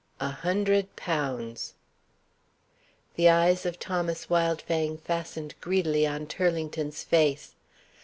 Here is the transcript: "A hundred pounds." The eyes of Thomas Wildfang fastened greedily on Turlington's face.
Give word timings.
"A 0.19 0.29
hundred 0.31 0.95
pounds." 0.95 1.75
The 3.13 3.29
eyes 3.29 3.67
of 3.67 3.77
Thomas 3.77 4.31
Wildfang 4.31 4.97
fastened 4.97 5.53
greedily 5.61 6.07
on 6.07 6.25
Turlington's 6.25 7.03
face. 7.03 7.53